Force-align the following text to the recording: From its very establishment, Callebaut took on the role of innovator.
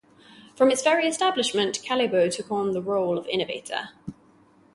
From 0.55 0.71
its 0.71 0.81
very 0.81 1.07
establishment, 1.07 1.79
Callebaut 1.83 2.35
took 2.35 2.51
on 2.51 2.71
the 2.71 2.81
role 2.81 3.19
of 3.19 3.27
innovator. 3.27 3.89